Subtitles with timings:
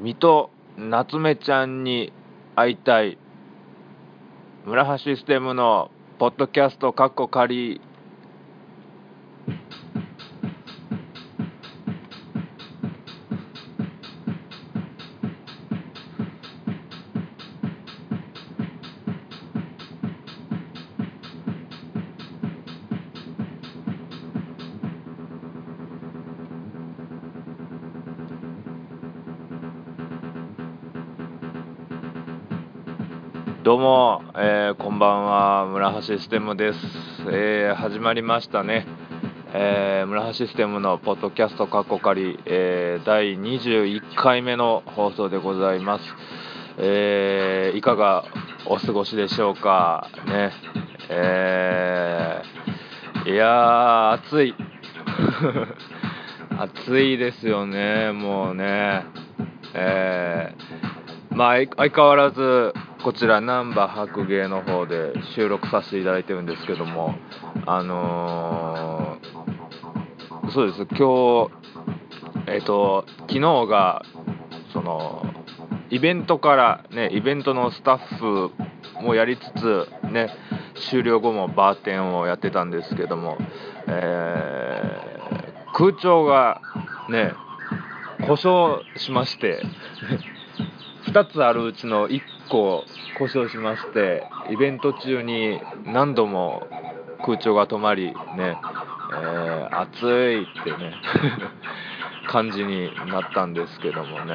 [0.00, 2.12] 水戸夏目ちゃんに
[2.54, 3.18] 会いたい。
[4.64, 5.90] 村橋システムの
[6.20, 7.80] ポッドキャストカッコ仮
[36.08, 36.78] システムです、
[37.30, 38.86] えー、始まりましたね、
[39.52, 46.04] えー、村橋システムのポッドキャストカッコ仮、え第21回目の放送でございます、
[46.78, 48.24] えいかが
[48.64, 50.08] お過ごしでしょうか？
[50.24, 50.50] ね。
[51.10, 52.42] え
[53.26, 54.54] いや暑い。
[56.58, 59.04] 暑いですよねもうね。
[59.74, 60.54] え
[61.32, 62.72] まあ相変わらず
[63.08, 67.14] こちら難波白芸の方で収録させていただいてるんですけども
[67.64, 70.86] あのー、そうです。
[70.88, 71.50] 今日
[72.48, 74.02] えっ、ー、と昨日が
[74.74, 75.24] その
[75.88, 78.50] イベントからねイベントのスタッフ
[79.02, 80.28] もやりつつね
[80.90, 83.38] 終了後もバーテンをやってたんですけども、
[83.86, 86.60] えー、空調が
[87.08, 87.32] ね
[88.26, 89.62] 故障しまして
[91.08, 92.84] 2つあるうちの1個
[93.18, 96.66] 故障しましてイベント中に何度も
[97.24, 100.94] 空調が止まりね、えー、暑いってね
[102.28, 104.34] 感じになったんですけどもね。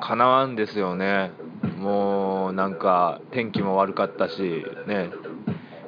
[0.00, 1.30] かなわんですよね。
[1.78, 5.10] もうなんか天気も悪かったしね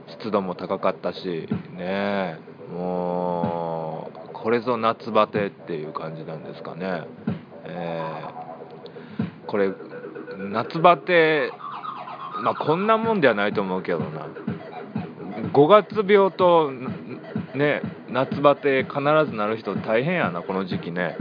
[0.07, 2.39] 湿度も高かったしね。
[2.75, 7.03] もうこれぞ夏バテっていう感じなんですかね、
[7.65, 9.71] えー、これ
[10.39, 11.53] 夏バテ
[12.43, 14.29] まあこんなもんではないと思うけどな。
[15.53, 16.71] 5月病と
[17.55, 18.99] ね夏バテ必
[19.31, 21.17] ずなる人大変やなこの時期ね。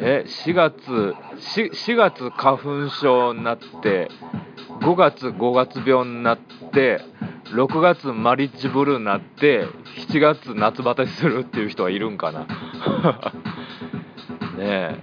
[0.00, 0.74] え4月
[1.56, 4.08] 4, 4月花粉症になって
[4.82, 6.38] 5月5月病になっ
[6.72, 7.00] て
[7.54, 9.66] 6月マリッジブルーになって
[10.08, 12.40] 7月夏バテするっていう人はいるんかな。
[14.58, 14.98] ねえ。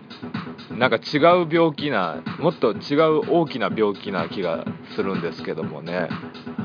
[0.78, 4.66] なんか違う病気なもっと違う大きな病気な気が
[4.96, 6.10] するんですけどもね。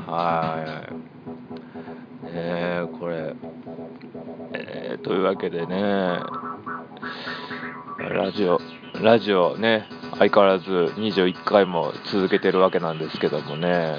[0.07, 1.07] はい。
[2.29, 3.35] えー、これ、
[4.53, 6.19] えー、というわけでね
[7.99, 8.59] ラジオ
[9.01, 13.95] ラジオね相変わらず21回も続けてるわけなんですけどもね。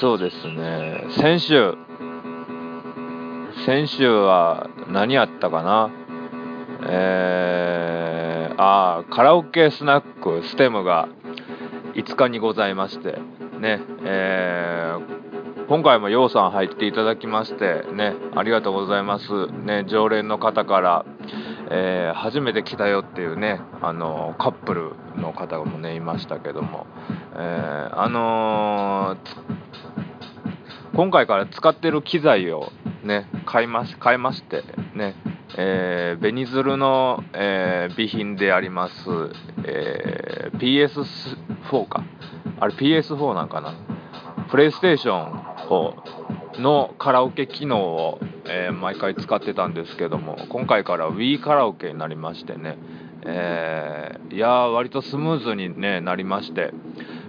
[0.00, 1.04] そうですね。
[1.18, 1.74] 先週。
[3.64, 6.03] 先週は何やったかな？
[6.86, 11.08] えー、あカラオケスナックステムが
[11.94, 13.18] 5日にございまして
[13.58, 19.46] ね、えー、今回もようさん入っていただきましてねありがとうございます。
[19.46, 21.06] ね常連の方から、
[21.70, 26.86] えー、初めて来たよっていうねあのカップルの方もねいましたけども、
[27.34, 29.16] えー、あの
[30.94, 32.70] 今回から使ってる機材を
[33.02, 34.62] ね買いまし買いまして
[34.94, 35.14] ね
[35.56, 38.94] えー、ベニズルの、えー、備品であります、
[39.64, 42.04] えー、PS4 か。
[42.60, 43.74] あれ PS4 なんかな。
[44.50, 45.32] プレイステーション
[46.56, 52.76] 4のカラオケ機能を、え毎回使ってたんですけども今回から Wii カラオケになりましてね、
[53.24, 56.72] えいや割とスムーズに、ね、なりまして。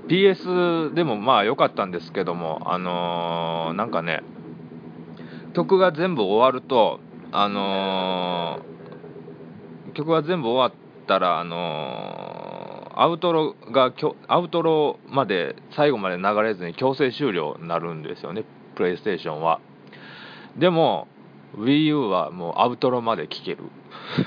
[0.08, 4.22] PS でもまあ良かったんですけどもあのなんかね
[5.54, 7.00] 曲が全部終わると
[7.38, 13.94] あのー、曲が全部終わったら、あのー、アウトロが
[14.30, 18.46] アウトロまで最後まで流れずに強制終了になるんですよね
[18.78, 19.60] プレイステーションは。
[20.58, 21.10] でも
[21.58, 23.64] WiiU はもうアウトロまで聴ける。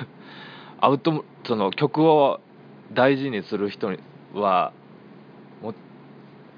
[0.79, 2.41] アウトその曲を
[2.93, 3.91] 大事にする人
[4.35, 4.75] は
[5.63, 5.73] も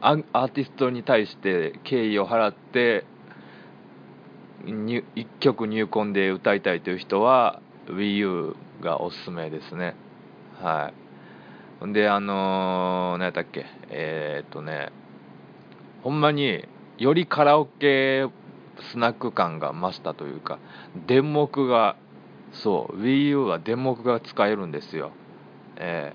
[0.00, 3.05] アーティストに対して敬意を払って
[4.65, 9.95] 1曲入魂で歌いたいという人は WiiU がおすすめですね。
[10.61, 10.93] は
[11.83, 11.93] い。
[11.93, 13.65] であのー、何やったっけ？
[13.89, 14.93] えー、っとね
[16.03, 16.69] ほんまに
[16.99, 18.29] よりカラオケ
[18.93, 20.59] スナック感が増したというか
[21.06, 21.97] 電目が
[22.53, 25.13] そう WiiU は電目が使えるんですよ。
[25.77, 26.13] え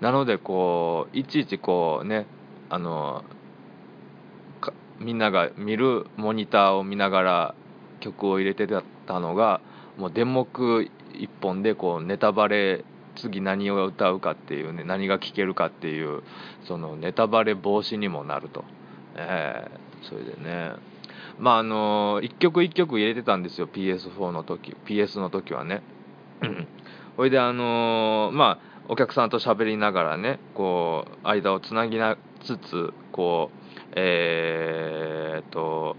[0.00, 2.26] ー、なのでこういちいちこうね
[2.70, 3.39] あのー
[5.00, 7.54] みんなが見るモニターを見ながら
[8.00, 8.66] 曲を入れて
[9.06, 9.60] たのが
[9.96, 12.84] もう電目一本でこうネタバレ
[13.16, 16.22] 次何を歌うかっていうね何が聴けるかっていう
[16.66, 18.64] そのネタバレ防止にもなると、
[19.16, 20.72] えー、それでね。
[21.38, 25.82] まああの一曲一曲入れてたんですよ PS4 の時 PS の時はね。
[27.20, 35.98] ほいであのまあお客さんと喋りながらねこう間をつなぎなつつこうえー、と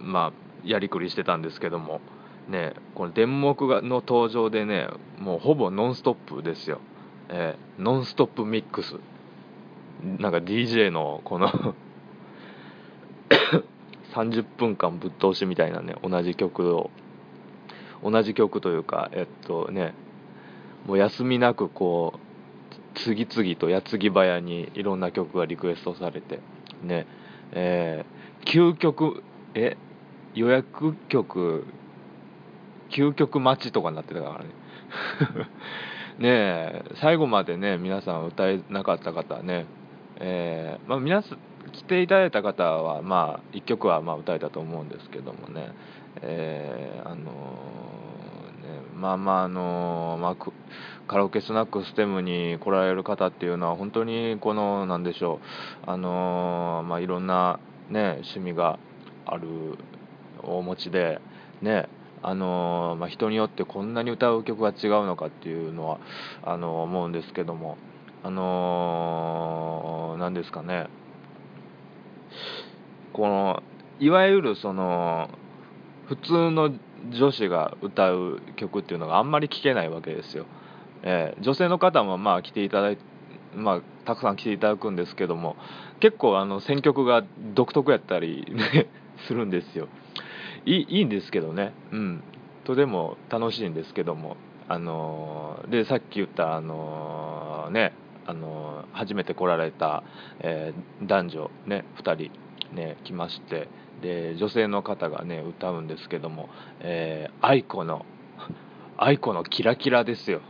[0.00, 2.00] まあやりくりしてたんですけども
[2.48, 4.88] ねこの電目がの登場でね
[5.20, 6.80] もうほぼノンストップですよ、
[7.28, 8.96] えー、ノンストップミックス。
[10.18, 11.76] なんか DJ のこの
[14.12, 16.90] 30分間ぶっ通しみたいなね同じ曲を
[18.02, 19.94] 同じ曲というかえっとね
[20.86, 26.40] もう休みなくこう次々と矢継ぎ早にいろんな曲がリクエストされて
[26.82, 27.06] ね
[27.52, 29.22] えー、究極
[29.54, 29.76] え
[30.34, 31.64] 予約曲
[32.90, 34.50] 究極待ちとかになってたからね。
[36.18, 39.66] ねえ最後までね皆さん歌えなかった方ね
[40.20, 41.38] えー、まあ皆さん
[41.72, 45.72] 来ていただいた方はまあ1曲はま歌えたと思うんですけどもね。
[46.22, 50.36] えー、あのー、ねまあまああのー、まあ
[51.06, 55.40] カラオケスナックステムに来られる方っていうのは本当にこのなんでしょ
[55.86, 55.90] う。
[55.90, 58.78] あのまあいろんなね趣味が
[59.26, 59.78] ある
[60.42, 61.20] お持ちで
[61.60, 61.88] ね
[62.26, 65.98] あのまあ、人によってこんなに歌う曲が違うのかっていうのは
[66.42, 67.76] あの思うんですけども
[68.22, 70.88] あの何ですかね。
[73.12, 73.62] この
[74.00, 75.28] いわゆるその
[76.06, 76.72] 普通の
[77.10, 80.46] 女子が歌う曲っていうのがあんまり聴けないわけですよ。
[81.02, 83.02] えー、女性の方もまあ来ていただいて、
[83.54, 85.56] まあ、たくさん来ていただくんですけども
[86.00, 87.24] 結構あの選曲が
[87.54, 88.88] 独特やったり、ね、
[89.26, 89.88] するんですよ。
[90.66, 92.22] いいいいんですけどね、うん、
[92.64, 94.36] とても楽しいんですけども、
[94.68, 97.92] あのー、でさっき言った、あのー、ね
[98.26, 100.02] あのー、初めて来られた、
[100.40, 100.72] え
[101.02, 103.68] 男女、ね、2人、ね、来まして
[104.04, 108.04] で女性の方がね歌うんですけども、えー、愛子の
[108.98, 110.42] 愛子のキラキラですよ。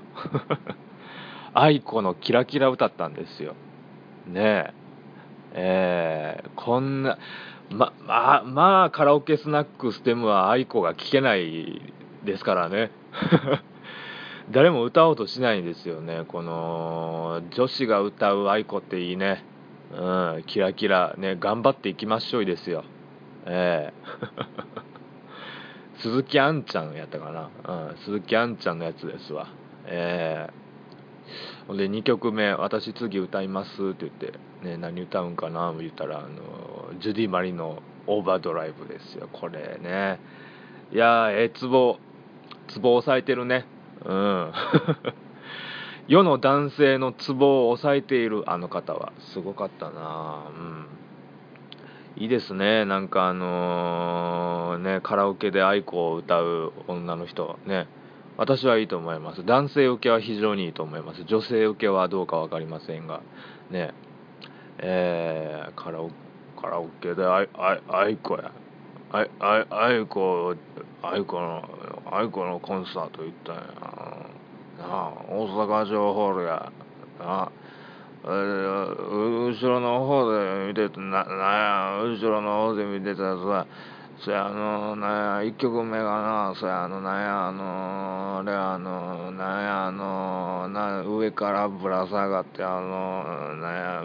[1.55, 3.55] 愛子のキラキラ歌ったんですよ。
[4.27, 4.75] ねえ。
[5.57, 7.17] えー、こんな
[7.71, 11.81] ままあまあカラオケスナックステムは愛子が聴けない
[12.25, 12.91] ですからね。
[14.51, 16.25] 誰も歌おうとしないんですよね。
[16.27, 19.45] この女子が歌う愛子っていいね。
[19.97, 22.83] うんキラキラね頑張っていきましょうですよ。
[23.47, 23.93] ええ。
[25.97, 27.51] ー、 鈴木杏ちゃんやったかな、
[27.91, 29.49] うん、鈴木杏ちゃんのやつですわ。
[29.87, 30.61] ええ。
[30.61, 30.65] ー
[31.67, 39.29] ほんで2曲目「私次歌います」って言って、ね、何歌うんかな言ったらあのジュディ・マリの「オーバードライブ」ですよ。
[39.33, 40.19] これね。
[40.93, 41.99] いやええツボ
[42.69, 43.67] ツボ押さえてるね。
[44.05, 44.53] うん。
[46.07, 50.87] 世の男性のツボを押さえているあの方はすごかったなうん。
[52.17, 52.85] いいですね。
[52.85, 57.59] なんかあのー、ねカラオケで愛子を歌う女の人。
[57.67, 57.89] ね。
[58.37, 59.45] 私はいいと思います。
[59.45, 61.25] 男性受けは非常にいいと思います。
[61.25, 63.21] 女性受けはどうか分かりませんが。
[63.71, 63.95] ね。
[64.79, 66.11] えー、カラオ
[66.61, 68.53] カラオケであいあいあいこや。
[69.11, 70.55] あいあいあいこ
[71.03, 71.69] あいこの
[72.11, 73.61] あいこのコンサート行ったんや。
[73.61, 76.73] なあ大阪城ホールや。
[77.19, 77.53] なあ。
[78.25, 83.67] 後ろの方で見ててななんや後ろの方で見てたやつは
[84.25, 94.03] そやあのなんや1曲目がなそやあのなんやあのあれあのなんやあのな上からぶら下がってあのなんや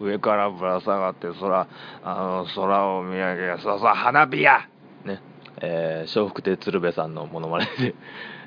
[0.00, 1.66] 上からぶら下がって空
[2.04, 4.68] あの空を見上げそうそう花火や
[5.04, 5.20] ね。
[5.60, 7.94] えー、笑福亭鶴瓶さんのものまねで、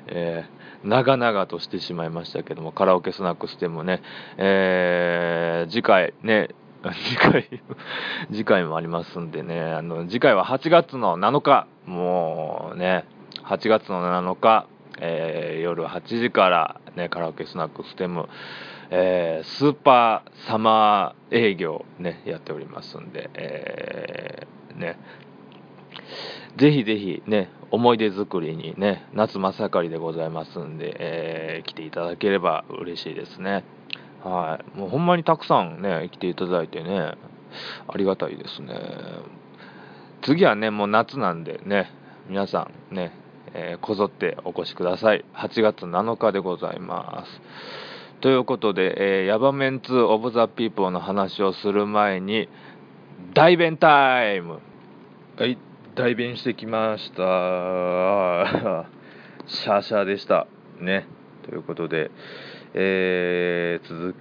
[0.06, 4.02] えー、長々としてしまいましたけどもカラオケスナックステムね、
[4.36, 6.48] えー、次回ね
[6.92, 7.48] 次回
[8.32, 13.04] 次回もありますんでね、あの、次回は8月の7日、もうね、
[13.44, 14.66] 8月の7日、
[14.98, 18.28] えー、夜8時からね、カラオケスナックステム、
[18.90, 24.98] えー、スーパーサマー営業ね、やっておりますんで、えー、ね、
[26.56, 33.64] ぜひぜひね、思い出作りにね、夏真盛りでございますんで、えー、来ていただければ嬉しいですね。
[34.22, 34.78] はい。
[34.78, 37.14] もうほんまにたくさんね、来ていただいてね、
[37.88, 38.74] ありがたいですね。
[40.22, 41.90] 次はね、もう夏なんでね、
[42.28, 43.12] 皆さんね、
[43.54, 45.24] えー、こぞってお越しください。
[45.34, 47.40] 8月7日でございます。
[48.20, 52.48] ということで、えー、ヤバメンツ・オブ・ザ・ピーポーの話をする前に、
[53.34, 54.60] 大弁タイム
[55.38, 55.56] はい、
[55.94, 57.18] 代弁してきました。
[59.46, 60.46] シャーシャーでした。
[60.80, 61.06] ね。
[61.42, 62.10] ということで、
[62.72, 64.14] えー、続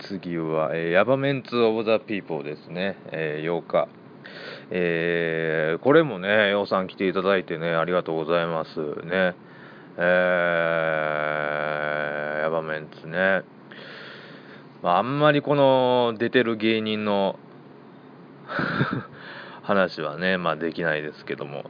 [0.00, 2.98] 次は、えー、ヤバメンツ・オブ・ザ・ピーポーですね。
[3.10, 3.88] えー、8日。
[4.70, 9.34] えー、これもね、ようさん来ていただいてね、ありがとうございますね。
[9.96, 13.40] えー、ヤバメンツね。
[14.82, 17.38] まあ、あんまりこの出てる芸人の
[19.62, 21.64] 話はね、まあできないですけども、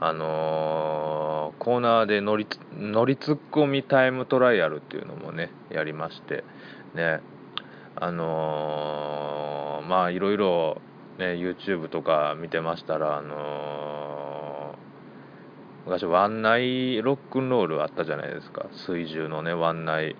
[0.00, 2.46] あのー、コーナーで乗り
[2.76, 6.44] 乗りツッコミタイムトライアルっていうのもね、やりまして、
[6.94, 7.20] ね、
[7.96, 10.80] あのー、まあいろいろ
[11.18, 20.16] ね、YouTube とか見てましたら、あのー、昔、ワンナイロックンロールあったじゃないですか、水中のね、ワンナイ。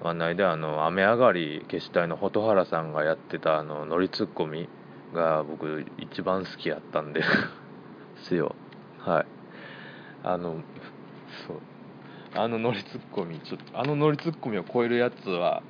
[0.00, 4.68] ワンナイであの雨上がり消し隊の蛍原さんがやってたあの乗りツッコミ。
[5.14, 7.22] が僕一番好きやったんで
[8.28, 8.54] すよ。
[8.98, 9.26] はい。
[10.24, 10.56] あの
[11.46, 11.60] そう。
[12.34, 15.62] あの乗りツッコミちょっとあの乗りツッコミを超えるやつは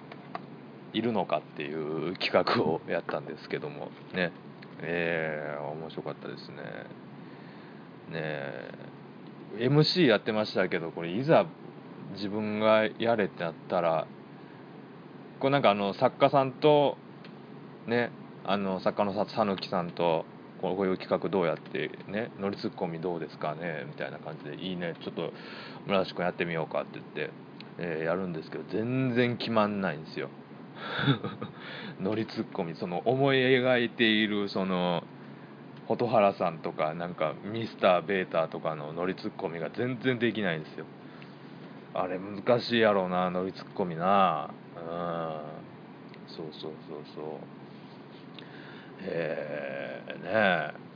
[0.92, 4.32] いるのかっていう企画をやったんですけどもね。
[4.80, 6.56] えー、面白かったですね。
[8.10, 8.88] ね
[9.56, 11.46] MC やってましたけどこれいざ
[12.12, 14.06] 自分がやれってなったら
[15.40, 16.96] こうなんかあの作家さんと
[17.86, 18.10] ね
[18.48, 20.24] あの作家の讃岐さんと
[20.62, 25.34] こういう企画どうやってね乗りツッコミどうですかねみたいな感じでいいねちょっと
[25.86, 27.30] 村橋君やってみようかって言って、
[27.78, 30.30] えー、やるんですけど全然決まんないんですよ。
[32.00, 35.02] 乗りツッコミその思い描いているその
[35.88, 40.86] 蛍原さんとかなんかミスターベーターとかの乗りツッコミが全然できないんですよ。
[41.92, 44.48] あれ難しいやろうな乗りツッコミな。
[44.74, 45.58] うん。
[46.28, 47.67] そうそうそうそう。
[49.02, 50.88] へえねえ。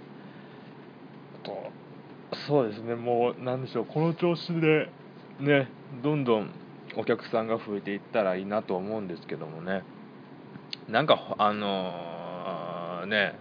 [1.42, 1.70] と
[2.46, 4.88] そうですねもうなんでしょうこの調子で
[5.40, 5.68] ね
[6.02, 6.50] どんどん
[6.96, 9.82] お客さんが増えていったらいいなと思うんですけどもね。
[10.88, 13.38] なんかあのー、ね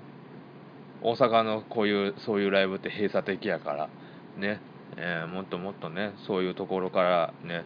[1.01, 3.89] 大阪のこういうそういうライブって閉鎖的やから
[4.37, 4.61] ね、
[4.97, 7.65] えー、もっともっとねそういうところからね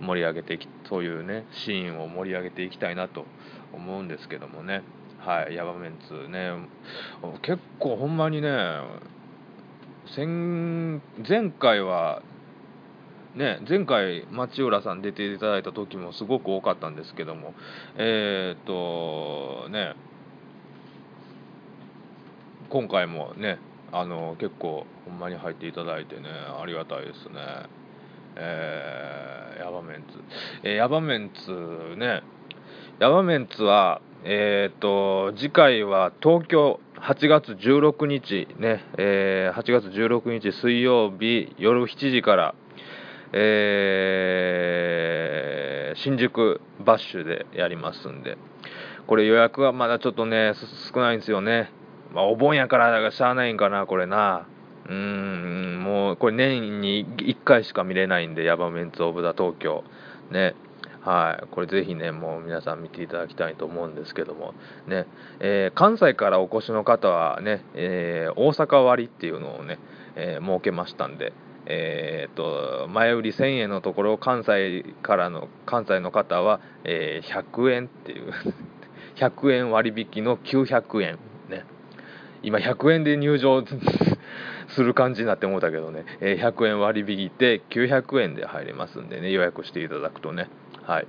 [0.00, 3.24] 盛り上げてきそういうねシーンを盛り上げていきたいなと
[3.72, 4.82] 思うんですけどもね。
[5.26, 6.52] はいヤバメンツね。
[7.42, 8.48] 結構ほんまにね
[10.16, 12.22] 前回は
[13.34, 17.54] ね、前回町浦さん出ていただいた時もすごく多かったんですけども
[17.96, 19.94] えー、とね
[22.70, 23.58] 今回もね
[23.90, 27.66] あの結構ほんまに入っていただいてねありがたいですね。
[28.36, 30.06] えー、ヤバメンツ、
[30.62, 32.22] えー、ヤバメンツね
[33.00, 42.56] ヤバメンツはえー、と次回は東京8月16日ね、えー、8月16日水曜日夜7時から
[43.32, 48.38] えー、新宿バッシュでやりますんで、
[49.06, 50.52] これ予約はまだちょっとね、
[50.92, 51.70] 少ないんですよね。
[52.12, 54.46] まあ、お盆やからがしゃあないんかな、これな。
[54.88, 59.82] うん、もう、これ年に1回しか見れないんで、ヤバメンツ・オブ・ザ・東京。
[60.30, 60.54] ね。
[61.06, 64.54] はい、これぜひね、もう皆さん見ていただきたいと思うんですけども、
[64.88, 65.06] ね。
[65.38, 69.78] えー、関西からお越しの方はね、えー、大阪割っていうのをね、
[70.16, 71.32] えー、設けましたんで、
[71.66, 78.32] えーと、前売り1000円のところ関西からの関西の方は、え、100円っていう
[79.14, 81.18] 100円割引の900円。
[81.48, 81.64] ね。
[82.42, 83.62] 今100円で入場
[84.68, 90.48] する感じになって思ったけどね、え、100円割引で900円で入れますんでね予約していただくとね。
[90.86, 91.06] はい、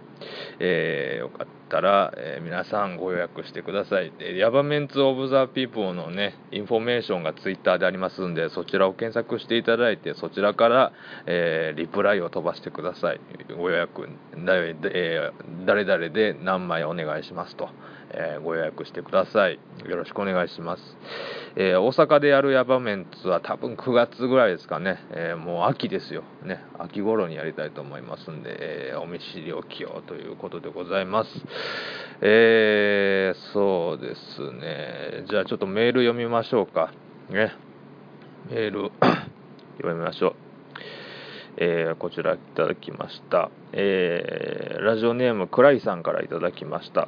[0.60, 4.12] えー、よかったら、えー、皆さんご予約してください。
[4.18, 10.94] でヤバメンツ of the people のね、インフォメーションがツイッターでありますんで、そちらを検索していただいて、そちらから、
[11.28, 13.20] えー、リプライを飛ばしてください。
[13.56, 14.10] ご予約、
[14.46, 17.70] 誰,、えー、誰々で何枚お願いしますと。
[18.10, 19.60] え、ご予約してください。
[19.86, 20.98] よろしくお願いします。
[21.60, 25.00] えー、大阪でやるヤバメンツは多分9月ぐらいですかね。
[25.10, 26.22] えー、もう秋ですよ。
[26.44, 26.64] ね。
[26.78, 31.30] 秋頃にやりたいと思いますんで、えお見知りおきようということでございます。
[32.22, 35.26] えそうですね。
[35.28, 36.94] じゃあちょっとメール読みましょうか。
[37.32, 37.56] ね。
[38.52, 38.92] メール
[39.82, 40.36] 読みましょう。
[41.58, 47.08] え、こちらいただきました、え、ラジオネームクライさんからいただきました、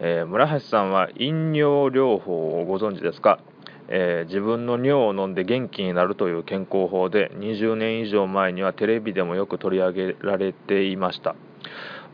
[0.00, 3.38] え、村橋さんは飲料療法をご存知ですか、
[3.88, 11.34] えー、自分の尿を飲んで元気になるという健康法で20年以上前にはテレビでもよく取り上げられていました。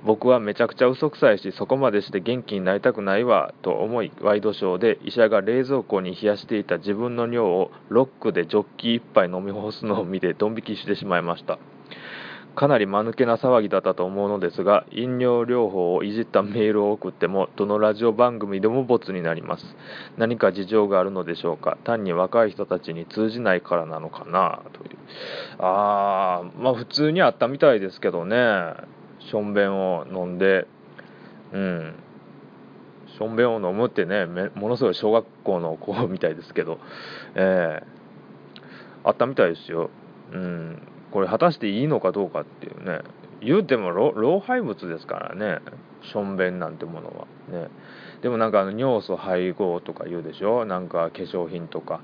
[0.04, 11.58] 僕はめちゃくちゃ嘘くさいしそこまでして元気になりたくないわと思いワイドショーで医者が冷蔵庫に冷やしていた自分の尿をロックでジョッキ1杯飲み干すのを見てドン引きしてしまいました。
[12.54, 19.64] かなり間抜けな騒ぎだったと思うのですが飲料療法をいじったメールを送ってもどのラジオ番組でもボツになります。
[20.16, 21.76] 何か事情があるのでしょうか。
[21.84, 24.98] 単に若い人たちに通じないからなのかなという。
[25.58, 28.36] あーまあ普通にあったみたいですけどね。
[29.18, 30.66] しょんべんを飲んで
[31.52, 31.94] うん。
[33.18, 36.78] しょんべんを飲むってねものすごい小学校の子みたいですけど
[37.34, 39.90] えー、あったみたいですよ。
[40.32, 40.93] うん。
[41.14, 43.02] これ果たしていいのかどうかっていうね。
[43.40, 45.60] 言うても老廃物ですからね。
[46.02, 47.68] しょんべんなんてものはね。
[48.20, 50.64] でもなんかあの尿素配合とか言うでしょ。
[50.64, 52.00] なんか化粧品とか。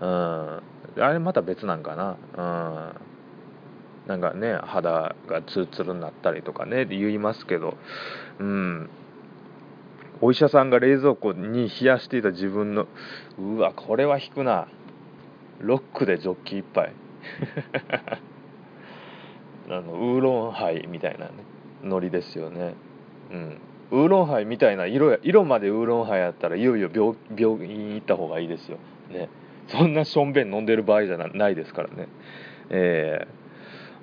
[0.00, 0.62] うん。
[0.98, 2.16] あれまた別なんかな。
[2.38, 4.08] うん。
[4.08, 6.84] なんかね肌がツルツルになったりとかね。
[6.84, 7.76] って言いますけど。
[8.38, 8.88] うん。
[10.22, 12.86] お医者さんが冷蔵庫に冷やしていた自分の。
[13.38, 14.68] うわこれは引くな。
[15.60, 16.92] ロックでジョッキ1杯
[19.68, 21.32] あのウーロンハイみたいなね
[21.82, 22.74] ノリですよね。
[23.30, 23.60] うん。
[23.90, 28.78] ウーロンハイみたいな色色までウーロンハイやったらいよいよ病病院行った方がいいですよ。
[29.10, 29.28] ね。
[29.68, 32.08] そんなしょんべん飲んでる場合じゃないですからね。
[32.70, 33.26] え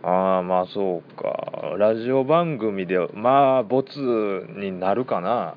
[0.04, 1.76] ー、ああまあそうか。
[1.78, 4.00] ラジオ番組でまあボツ
[4.58, 5.56] になるかな。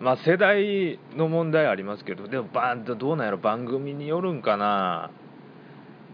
[0.00, 5.10] まあ世代の問題ありますけどでもバーンとどうなんやろ番組によるんかな。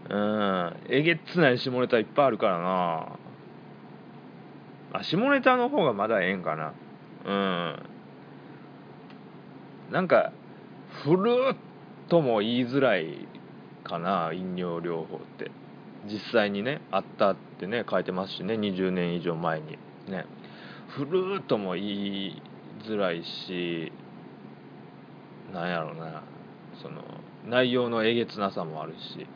[0.09, 0.75] うん。
[0.89, 3.17] えげつない下ネタいっぱいあるからな。
[4.93, 6.73] あ下ネタの方がまだええんかな。
[7.25, 7.83] うん。
[9.91, 10.31] なんか
[11.03, 11.55] ふるっ
[12.07, 13.27] とも言いづらい
[13.83, 15.51] かな飲料療法って。
[16.05, 19.77] 実際にねあったってね書いてますしね20年以上前に。
[20.07, 20.25] ね。
[20.87, 22.41] ふるっとも言い
[22.83, 23.91] づらいし
[25.53, 26.23] なんやろうな。
[26.81, 27.01] その
[27.45, 29.27] 内容のえげつなさもあるし。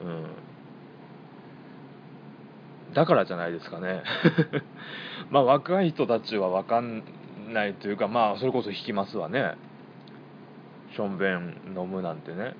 [0.00, 0.04] う
[2.90, 4.02] ん、だからじゃないですかね。
[5.30, 7.02] まあ若い人たちは分かん
[7.52, 9.54] ないというかまあそれこそ引きますわね。
[10.94, 12.54] しょんべん飲むなんてね。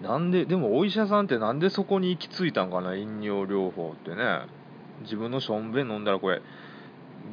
[0.00, 0.06] うん。
[0.08, 4.46] なんででもお医者さんってなんでそこに行き着いたんかな飲料療法ってね。
[5.02, 6.40] 自分のしょんべん飲んだらこれ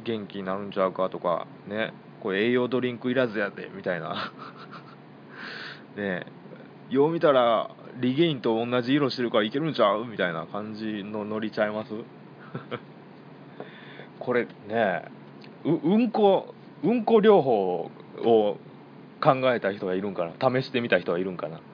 [0.04, 4.32] 元気になるんちゃうかとかねこれ栄養ドリンクいらずやでみたいな。
[5.96, 6.26] ね
[6.90, 11.92] よう見たらリゲインと同じ色してるからいけるんちゃうみたいな感じのノリちゃいます？
[14.20, 15.04] これね
[15.64, 18.56] ううんこうんこ療法を
[19.20, 20.60] 考えた人がいるんかな？
[20.60, 21.60] 試してみた人がいるんかな？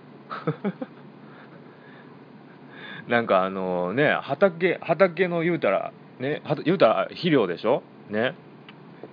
[3.08, 7.82] なんかあのね畑畑の言うたらね言うたら肥料でしょ？
[8.10, 8.34] ね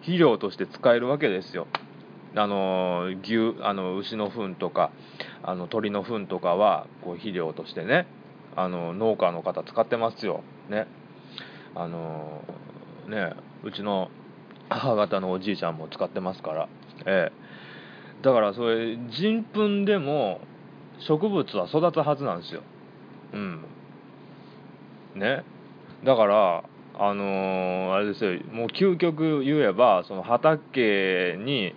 [0.02, 1.68] 肥料として使えるわけですよ。
[2.36, 4.92] あの牛あの牛の糞とか
[5.42, 8.08] あの鳥の糞とかはこう肥料としてね
[8.56, 10.44] あの農家の方使ってますよ。
[10.70, 10.88] ね。
[11.76, 12.44] あの
[13.08, 13.34] ね
[13.64, 14.10] うちの
[14.70, 16.70] 母方のおじいちゃんも使ってますから。
[17.06, 18.24] ええ。
[18.24, 20.42] だからそれ人糞でも
[21.00, 22.62] 植物は育つはずなんですよ。
[23.34, 23.64] うん。
[25.16, 25.44] ね。
[26.04, 26.64] だから
[27.00, 28.40] あの、あれですよ。
[28.52, 31.76] もう究極言えばその畑に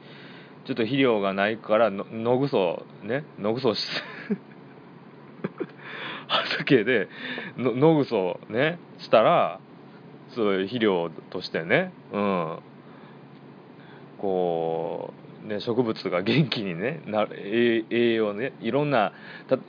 [0.64, 3.86] ちょっと肥料がないから野ぐそね野ぐそし
[6.28, 7.08] 畑で
[7.56, 9.60] 野ぐそねしたら
[10.34, 12.58] そういう肥料としてねうん。
[14.18, 19.12] こうね、植物が元気にねな栄養ねいろんな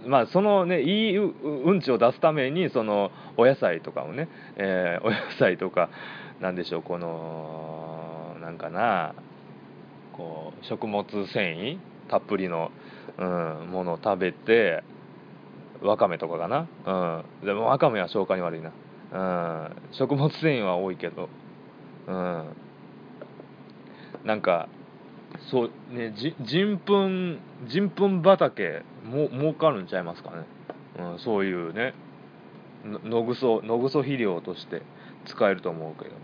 [0.05, 5.89] まあそのねいいうんちを出すためにそのお野菜とかをね、えー、 お野菜とか
[6.41, 9.13] なんでしょうこのなんかな
[10.13, 11.77] こう食物繊維
[12.09, 12.71] たっぷりの、
[13.17, 14.83] うん、ものを食べて
[15.81, 16.67] わかめとかかな、
[17.41, 18.71] うん、でもわかめは消化に悪いな、
[19.13, 19.17] う
[19.69, 21.29] ん、食物繊維は多いけど、
[22.07, 22.45] うん、
[24.25, 24.67] なんか
[25.49, 30.45] そうねじ人糞人糞畑も儲かるんちゃいますかね、
[30.99, 31.93] うん、そういうね。
[32.83, 34.81] 野ぐそ野ぐそ肥料として
[35.25, 36.15] 使えると思うけど、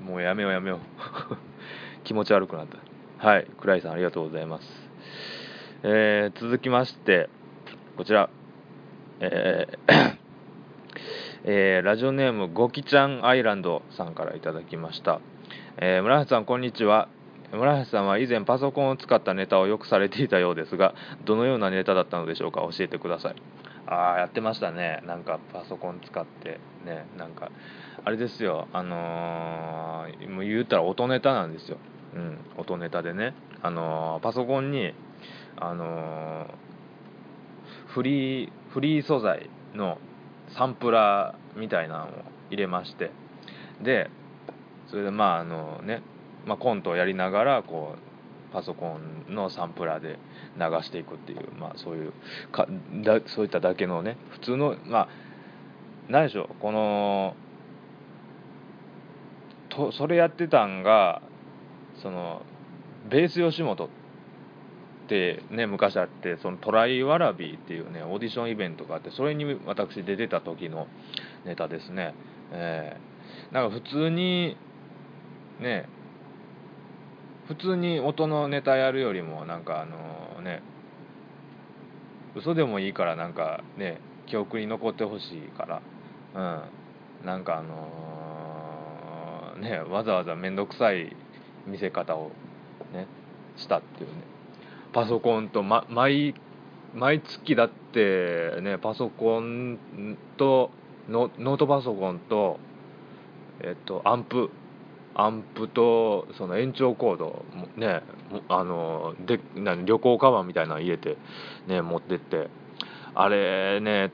[0.00, 1.36] うん、もうやめようやめよう。
[2.04, 2.78] 気持ち悪くなった。
[3.26, 4.66] はい倉井さんありがとうございます、
[5.82, 7.28] えー、続きまして
[7.96, 8.30] こちら。
[9.20, 10.16] えー
[11.44, 15.20] えー、ラジオネームゴキちゃんアイランドさんからいただきました、
[15.78, 17.08] えー、村橋さんこんにちは。
[17.52, 22.60] 村橋さんは以前パソコンを使ったネタをよくされていたようですがどのようなネタだったのでしょうか？
[22.60, 23.34] 教えてください。
[23.86, 25.02] ああやってましたね。
[25.04, 26.60] なんかパソコン使って。
[26.84, 27.50] ねなんか
[28.04, 28.68] あれですよ。
[28.72, 31.78] あのー、もう言ったら音ネタなんですよ。
[32.14, 33.34] うん音ネタでね。
[33.62, 34.94] あのー、パソコンに
[35.56, 36.46] あのー、
[37.88, 39.98] フリーフリー素材の
[40.56, 42.08] サンプラーみたいなのを
[42.50, 43.10] 入れまして。
[43.82, 44.08] で
[44.88, 46.02] それでまああのね、
[46.46, 48.98] まあ、コントをやりながらこうパソコ
[49.28, 50.18] ンのサンプラーで
[50.56, 52.12] 流していくっていう、まあ、そういう
[52.52, 52.66] か
[53.04, 55.08] だそういっただけのね普通のまあ
[56.08, 57.34] 何でしょうこの
[59.68, 61.22] とそれやってたんが
[62.02, 62.42] その
[63.08, 63.88] ベース吉本っ
[65.08, 70.88] てね昔あってそのトライワラビーっていうねオーディションイベントがあってそれに私出てた時の
[71.44, 72.14] ネタですね。
[72.52, 74.56] えー、なんか普通に
[75.60, 75.88] ね
[77.50, 80.62] 普通に音のネタやるよりもなんかあのね
[82.36, 86.62] 嘘でもいいからなんかね記憶に残ってほしいから
[87.22, 91.16] うんなんかあのー、ねわざわざ面倒くさい
[91.66, 92.30] 見せ方を
[92.92, 93.08] ね
[93.56, 94.12] したっていうね。
[94.92, 96.36] パソコンと、ま、毎
[96.94, 100.70] 毎月だってねパソコンと
[101.08, 102.60] ノートパソコンと
[103.60, 104.50] えっとアンプ
[105.14, 107.44] アンプとその延長コード
[107.76, 108.02] ね
[108.48, 111.16] あので何旅行カバンみたいなの入れて
[111.66, 112.48] ね持ってって。
[113.12, 114.12] あれね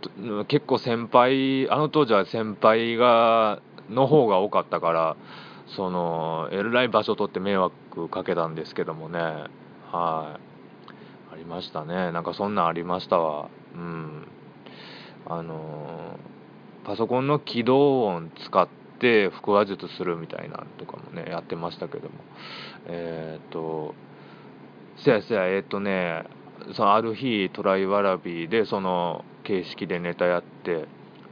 [0.48, 5.16] 結構先輩あの当時は先輩がの方が多かったから
[5.76, 9.18] そのえらい場所取って迷惑かけたんですけどもね。
[9.92, 10.40] はい。
[11.32, 12.10] ありましたね。
[12.12, 13.50] なんかそんなんありましたわ。
[13.74, 14.28] うん。
[15.28, 16.18] あの
[16.84, 22.14] パソコンの起動音使ってって腹話術するみたいなとかもねやってましたけども。
[22.86, 23.94] えっ、と
[24.96, 26.24] せやせやえっ、とね
[26.74, 30.86] そのある日トライワラビーでその形式でネタやって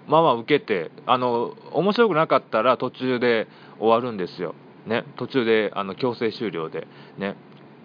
[0.07, 3.48] まあまあ受けてあの面白くなかったら途中で
[3.79, 4.55] 終わるんですよ。
[4.87, 6.87] ね途中であの強制終了で。
[7.18, 7.37] ね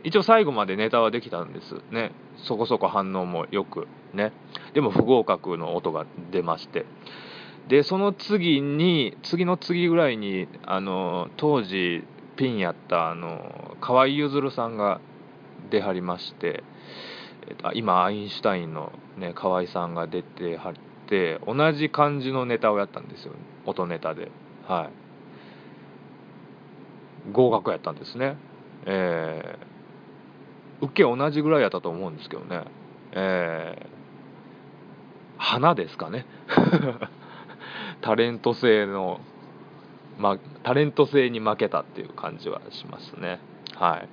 [0.02, 1.76] 一応最後までネタはできたんです。
[1.92, 3.88] ねそこそこ反応もよく。
[4.14, 4.34] ね
[4.74, 6.86] でも不合格の音が出まして。
[7.70, 12.04] でその次に次の次ぐらいにあの当時
[12.36, 15.00] ピンやったあの河合ゆずるさんが
[15.70, 16.64] 出はりまして、
[17.48, 20.74] えっと、今アインシュタインの、ね、河合さんが出てはっ
[21.08, 23.34] て同じ感じのネタをやったんですよ
[23.66, 24.32] 音ネタで。
[24.68, 24.90] はい。
[27.32, 28.36] 合格やったんですね。
[28.86, 32.64] えー、受け同じぐらいやったと思うんですけどね。
[33.12, 33.88] えー、
[35.38, 36.26] 花ですかね。
[38.02, 39.20] タレント性の、
[40.18, 43.40] ま、タレント性に負けたっていう感じはしますね。
[43.76, 44.10] はい。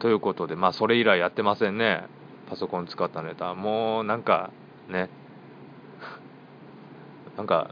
[0.00, 2.04] ということで、まあ、それ以来やってませんね。
[2.48, 3.54] パソコン使ったネタ。
[3.54, 4.50] もう、なんか、
[4.88, 5.08] ね。
[7.36, 7.70] なんか、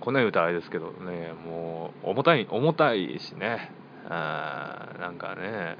[0.00, 3.72] こんな言うたらあれですけどね、もう、重たい、重たいしね。
[4.06, 5.76] あなんかね、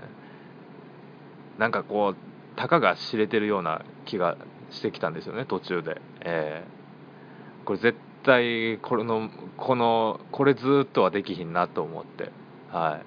[1.59, 4.37] なんかこう、たかが知れてるような気が
[4.71, 6.01] してきたんですよね、途中で。
[6.21, 12.31] えー、これ絶対このこのこれずっとはできひんなと思って。
[12.71, 13.01] は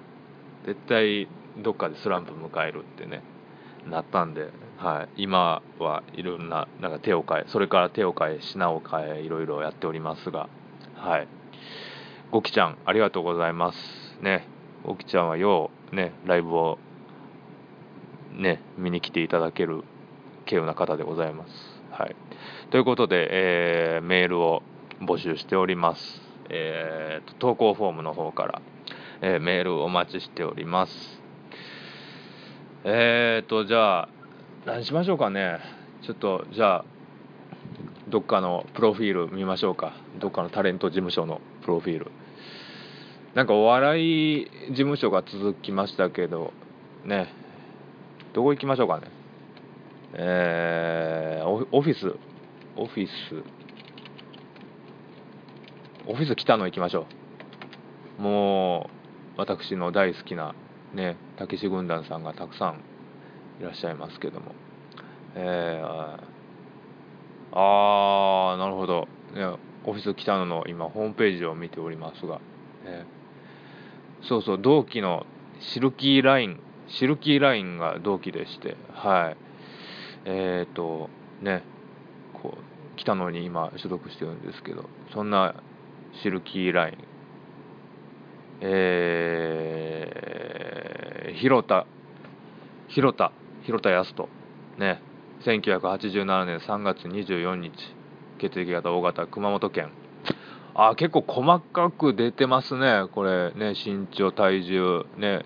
[0.64, 0.66] い。
[0.66, 1.28] 絶対
[1.62, 3.22] どっかでスランプ迎えるってね。
[3.86, 10.48] なったんで、はい、今はいろんななんか手を変えそれから手を変え品を変えいろいろやっておりますが。
[10.94, 11.28] はい。
[12.30, 13.78] ゴキちゃんありがとうございます
[14.22, 14.46] ね。
[14.84, 16.78] ゴキちゃんはようねライブを
[18.32, 19.84] ね見に来ていただける
[20.46, 21.52] 稀有な方でございます。
[21.90, 22.16] はい。
[22.70, 24.62] ということで、えー、メールを
[25.00, 26.20] 募集しております。
[26.50, 28.62] えー、投稿フォームの方から、
[29.20, 31.22] えー、メールお待ちしております。
[32.84, 34.08] えーと、じゃあ、
[34.64, 35.58] 何しましょうかね。
[36.02, 36.84] ちょっと、じゃあ、
[38.08, 39.92] どっかのプロフィール見ましょうか。
[40.18, 42.10] どっかのタレント事務所のプロフィール。
[43.34, 46.52] なんかお笑い事務所が続きましたけど、
[47.04, 47.28] ね、
[48.32, 49.08] どこ行きましょうかね。
[50.14, 52.14] えー、オフィス、
[52.76, 53.10] オフィス、
[56.10, 57.06] オフィス来たの行きましょ
[58.18, 58.22] う。
[58.22, 58.88] も
[59.36, 60.54] う私の大好きな
[60.94, 62.80] ねたけし軍団さんがたくさん
[63.60, 64.54] いらっしゃいますけども。
[65.34, 66.18] えー、
[67.52, 69.44] ああなるほど、ね、
[69.84, 72.36] オフィス来たの今ホームページを見ておりますが、
[72.86, 73.04] ね、
[74.22, 75.26] そうそう同期の
[75.60, 78.78] シルキーラインシルキーラインが同期でして。
[78.94, 79.36] はい。
[80.24, 81.10] えっ、ー、と
[81.42, 81.64] ね
[82.32, 84.88] こう来たのに今所属してるんですけど。
[85.12, 85.54] そんな
[86.22, 86.98] シルキーライン。
[88.60, 91.86] えー、広田。
[92.88, 93.30] 広田。
[93.62, 94.28] 広田康人。
[94.78, 95.00] ね。
[95.44, 97.94] 1987年3月24日。
[98.38, 99.28] 血液型 O 型。
[99.28, 99.92] 熊本県。
[100.74, 103.04] あ結構細かく出てますね。
[103.12, 105.06] これね身長体重。
[105.16, 105.44] ね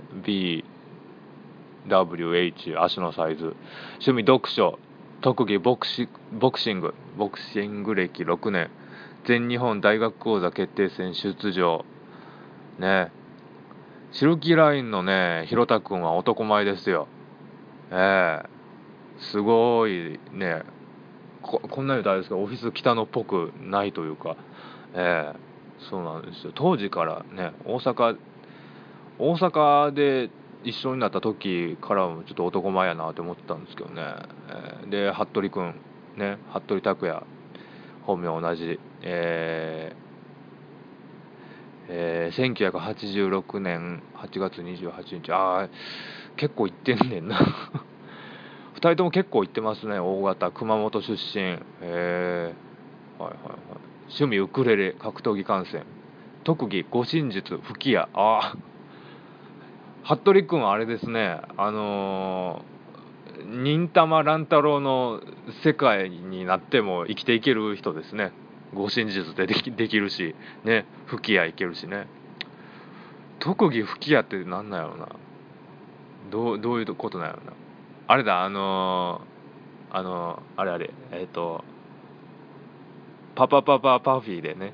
[1.87, 3.55] BWH 足のサイズ。
[4.01, 4.79] 趣味読書。
[5.21, 6.95] 特技ボクシボクシング。
[7.19, 8.71] ボクシング歴6年。
[9.25, 11.85] 全日本大学講座決定戦出場。
[12.79, 13.13] ね。
[14.11, 17.07] シルキーラインのねひろたくんは男前ですよ。
[17.93, 18.49] ええ。
[19.19, 20.63] すごいね。
[21.41, 24.37] ここんなに言うとあれですかオフィス北野っぽくないというか。
[24.95, 25.53] ええ。
[25.89, 26.53] そうなんですよ。
[26.55, 28.17] 当時からね大阪
[29.21, 30.31] 大阪で
[30.65, 34.03] 一緒になった時からもちょっと男前やなって思ってたんですけどね、
[34.49, 35.75] えー、で服部君
[36.17, 37.23] ね服部拓也
[38.05, 38.81] 本名同じ。
[39.03, 40.03] えー
[41.89, 45.33] えー、1986年8月28日。
[45.33, 45.69] ああ
[46.37, 47.39] 結構行ってんねんな。
[48.75, 51.59] 2人とも結構行ってますね大型熊本出身。
[51.83, 53.59] えー、はいはいはい。
[54.07, 55.85] 趣味ウクレレ格闘技観戦。
[56.45, 58.09] 特技護身術吹き矢。
[58.15, 58.57] ああ
[60.05, 61.41] 服部君はあれですね。
[61.57, 65.21] あのー、忍たま乱太郎の
[65.63, 68.33] 世界になっても生きていける人ですね。
[68.75, 72.07] 護身術でできできるしね吹き矢いけるしね。
[73.39, 75.09] 特技吹き矢って何なんやろな。
[76.31, 77.53] どうどういうことなんやろな。
[78.07, 81.65] あれだあのー、あのー、あれあれえっ、ー、と
[83.35, 84.73] パパパパパフィーでね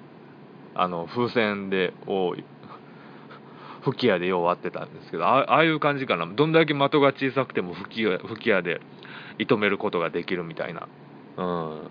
[0.75, 2.35] あの風船でを
[3.83, 6.27] 吹き矢でよう割ってたんですけどああいう感じかな。
[6.27, 8.81] どんだけ的が小さくても吹き矢吹き矢で
[9.39, 10.89] 射止めることができるみたいな。
[11.39, 11.91] うん。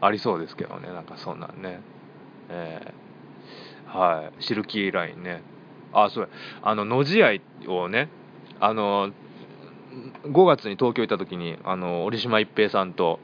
[0.00, 1.80] ありそうですけどねなんかそんなんね。
[2.50, 4.42] えー、はい。
[4.42, 5.42] シルキーラインね。
[5.92, 6.28] あそう
[6.62, 7.38] あの野試合
[7.72, 8.08] をね
[8.60, 9.10] あの
[10.24, 13.20] 5月に東京行った時にあの折島一平さんと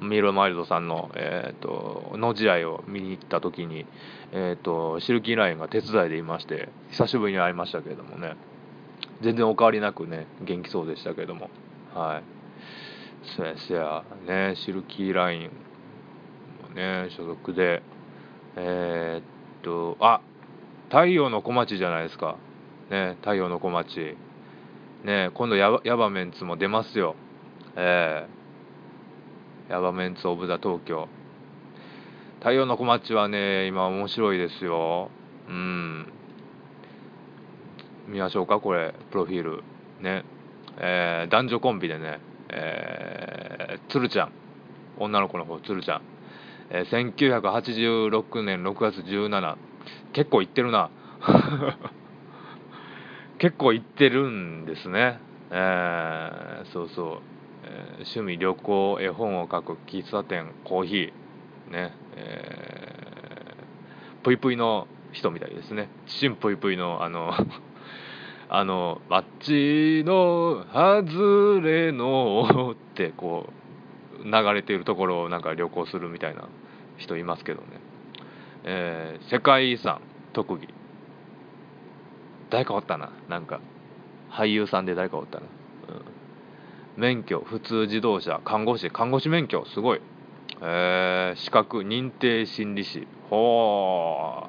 [0.00, 3.86] ミル・マイルドさんの、えーと、と野試合を見に行った時に、
[4.32, 8.36] えーと、シルキーラインが手伝いでいまして久しぶりに会いましたけれどもね。
[9.22, 11.50] 全然お変わりなくね元気そうでしたけれども。
[11.94, 12.22] はい。
[13.36, 15.50] そやそやねシルキーライン
[16.76, 17.82] ね所属で。
[18.58, 20.20] えー、っとあ
[20.88, 22.36] 太陽の小町じゃないですか。
[22.90, 24.16] ね太陽の小町。
[25.04, 27.16] ね今度ヤバメンツも出ますよ。
[27.74, 31.08] えー、ヤバメンツオブザ東京。
[32.38, 35.10] 太陽の小町はね今面白いですよ。
[35.48, 36.12] うん。
[38.06, 39.64] 見ましょうかこれプロフィール。
[40.00, 40.24] ね。
[40.78, 42.20] えー、男女コンビでね。
[42.50, 44.32] えー、鶴ちゃん。
[44.98, 46.15] 女の子の方鶴ちゃん。
[46.70, 49.56] え、1986年6月17
[50.12, 50.90] 結構行ってるな。
[53.38, 57.06] 結構行ってるんですね、えー、そうそう、
[57.64, 61.72] えー、趣味旅行絵本を書く喫茶店コーヒー。
[61.72, 61.92] ね。
[62.16, 65.88] えー、ぷいぷいの人みたいですね。
[66.06, 67.32] チンぷいぷいのあの
[68.48, 73.65] あの「マッチの外れの」ってこう
[74.26, 76.48] 流れているところをなんか旅行するみたいな
[76.98, 77.66] 人いますけどね、
[78.64, 80.00] えー、世界遺産
[80.32, 80.68] 特技。
[82.50, 83.10] 誰かおったな。
[83.28, 83.60] なんか
[84.30, 85.46] 俳優さんで誰かおったな、
[86.96, 88.90] うん、免許普通自動車看護師。
[88.90, 90.00] 看護師免許すごい。
[90.62, 94.48] えー、資格認定心理師ほ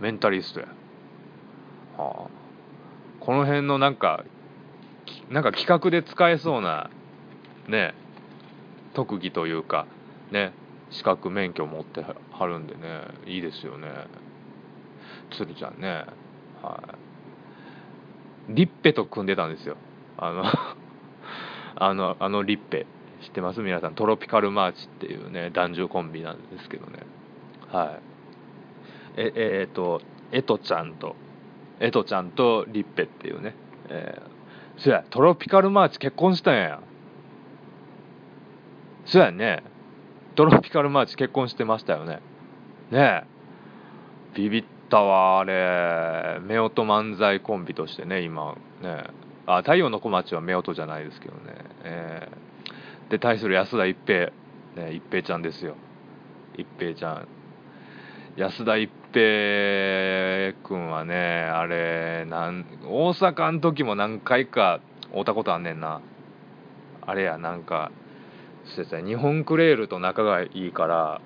[0.00, 0.02] ー。
[0.02, 0.66] メンタリストや。
[1.96, 2.30] はあ。
[3.20, 4.24] この辺のなんか
[5.30, 6.90] なんか企画で使えそうな
[7.68, 7.94] ね。
[8.94, 9.86] 特技というか
[10.30, 10.52] ね
[10.90, 12.80] 資格免許持ってはるんでね
[13.26, 13.88] いいですよね。
[15.36, 16.04] 鶴ちゃんね
[16.62, 16.82] は
[18.48, 18.54] い。
[18.54, 19.76] リッペと組んでたんですよ。
[20.16, 20.44] あの
[21.76, 22.86] あのあのリッペ。
[23.22, 23.60] 知ってます？
[23.60, 23.94] 皆さん。
[23.94, 26.98] トロピカルマーチっていうね男女コンビなんですけどね。
[27.72, 28.00] はい。
[29.16, 31.16] ええ、っとエトちゃんと
[31.80, 33.54] エトちゃんとリッペっていうね。
[33.88, 36.80] えー、そやトロピカルマーチ結婚したんや。
[39.06, 39.62] そうやね。
[40.34, 42.20] トロピカルマーチ結婚してましたよね。
[42.90, 43.24] ねえ。
[44.34, 46.40] ビビったわあれ。
[46.40, 49.04] 夫婦漫才コンビとしてね今ね
[49.46, 51.40] あ太陽の小町は夫婦じゃないですけどね、
[51.84, 54.32] えー、で対する安田一平。
[54.76, 55.76] ね一平ちゃんですよ。
[56.56, 57.28] 一平ちゃん。
[58.36, 64.80] 安田一平君はねあれなん大阪の時も何回か
[65.12, 66.00] 会うたことあんねんな。
[67.06, 67.92] あれやなんか
[68.66, 71.20] そうですね日本クレールと仲がいいから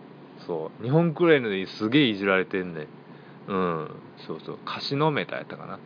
[0.47, 2.87] そう日本クレールですげえいじられてんね
[3.49, 3.91] うん
[4.27, 5.79] そうそう貸しのめたやったかな。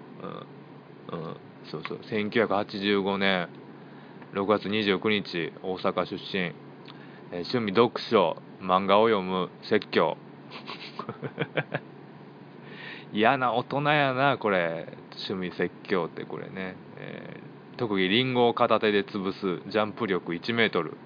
[1.13, 1.37] うんうん
[1.71, 3.49] そうそう1985年
[4.35, 6.55] 6月29日大阪出身、
[7.31, 10.17] えー趣味読書漫画を読む説教。
[13.13, 14.89] 嫌な大人やなこれ。
[15.13, 17.43] 趣味説教ってこれね、えー
[17.79, 20.97] 特技リンゴを片手で潰すジャンプ力1メートル、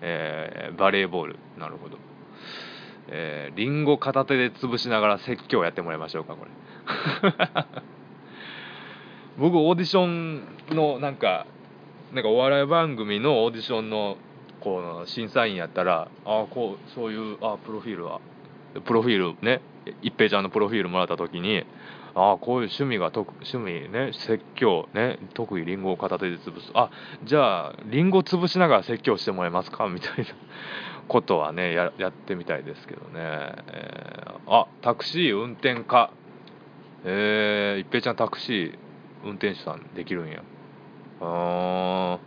[0.00, 1.38] えーバレーボール。
[1.58, 1.98] なるほど。
[3.08, 6.50] えーリンゴ片手で潰しながら説教やってもらいましょうかこれ。
[9.38, 11.46] 僕オーディションのなんか
[12.12, 14.16] なんかお笑い番組のオーディションの
[14.60, 18.20] この審査員やったらあこうそういうあプロフィールは。
[18.84, 19.60] プロフィールね。
[20.00, 21.64] 一平ちゃんのプロフィールもらった時に
[22.14, 26.70] あこういう趣味が特趣味ね説教ね特技リンゴを片手で潰す。
[26.74, 26.90] あ
[27.24, 29.88] じゃあリンゴ潰しながら説教してもらえますか？
[29.90, 30.24] みたいな
[31.08, 36.10] ことはねややってみたいですけどね、えーあタクシー運転家。
[37.04, 38.78] えー、一平ちゃんタクシー
[39.24, 40.42] 運転手さんできるんや。
[41.20, 42.18] あ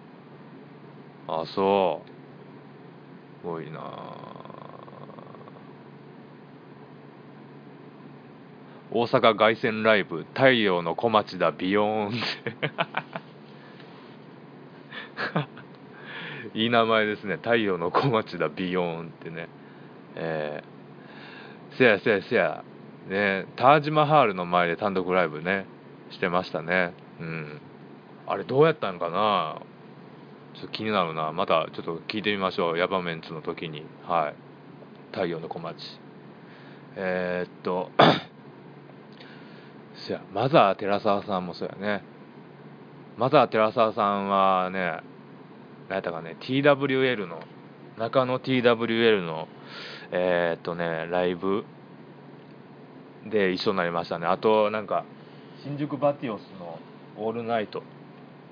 [1.27, 1.41] ー。
[1.41, 2.09] あそう。
[3.41, 3.79] すごいな
[8.91, 12.55] 大阪凱旋ライブ太陽の小町だビヨーンって。
[16.59, 17.35] いい名前ですね。
[17.37, 19.49] 太陽の小町だビヨーンってね。
[20.15, 22.63] えー、せやせやせや。
[23.07, 25.65] ねタージマハールの前で単独ライブね
[26.09, 26.93] してましたね。
[27.19, 27.61] うん。
[28.27, 29.61] あれどうやったんかな？
[30.53, 31.31] ちょっと気になるな。
[31.31, 32.77] またちょっと聞いてみましょう。
[32.77, 33.83] ヤバメンツの時に。
[34.07, 34.35] はい。
[35.11, 35.99] 太陽の小町。
[36.95, 37.91] えー、っと
[40.05, 42.03] そやマザー寺澤さんもそうやね。
[43.17, 44.99] マザー寺澤さんはね
[45.89, 47.39] 何やったかね TWL の
[47.97, 49.47] 中野 TWL の
[50.11, 51.65] えー、っとねライブ
[53.25, 54.27] で一緒になりましたね。
[54.27, 55.05] あとなんか
[55.63, 56.77] 新宿バティオスの
[57.17, 57.81] 「オールナイト」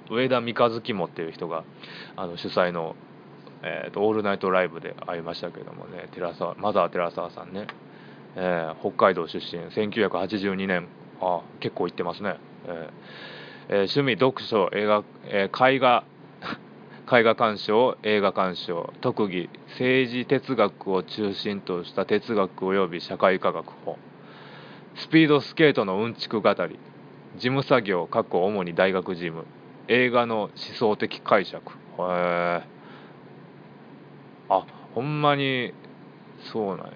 [0.10, 1.64] 上田三日月もっていう人が
[2.16, 2.96] あの主催の、
[3.62, 7.68] えーと「オールナイトライブ」で会いましたけどもね寺澤マザー寺澤さんね、
[8.36, 10.88] えー北海道出身1982年
[11.22, 12.90] あ結構行ってますね、えー
[13.70, 16.04] え趣味読書映画、えー絵画
[17.12, 23.98] 絵画鑑賞映画鑑賞特技政治哲学を中心とした哲学及び社会科学本
[24.96, 26.78] スピードスケートのうんちく語り
[27.36, 29.46] 事務作業過去主に大学事務
[29.88, 32.64] 映画の思想的解釈へえ
[34.50, 35.74] あほんまに
[36.52, 36.92] そうなんや。